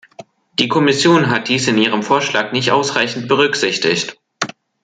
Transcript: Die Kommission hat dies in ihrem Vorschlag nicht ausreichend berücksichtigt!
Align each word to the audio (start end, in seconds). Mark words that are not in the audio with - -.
Die 0.57 0.67
Kommission 0.67 1.29
hat 1.29 1.47
dies 1.47 1.67
in 1.67 1.77
ihrem 1.77 2.01
Vorschlag 2.01 2.53
nicht 2.53 2.71
ausreichend 2.71 3.27
berücksichtigt! 3.27 4.19